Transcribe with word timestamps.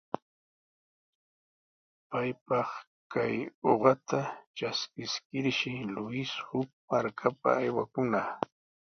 Paypaq 2.09 2.69
kaq 3.11 3.35
uqata 3.71 4.19
traskiskirshi 4.55 5.73
Luis 5.93 6.31
huk 6.49 6.69
markapa 6.89 7.49
aywakunaq. 7.61 8.29